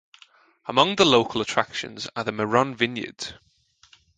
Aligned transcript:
Among 0.65 0.95
the 0.95 1.05
local 1.05 1.41
attractions 1.41 2.09
are 2.15 2.23
the 2.23 2.31
Meron 2.31 2.75
Vineyards. 2.75 3.35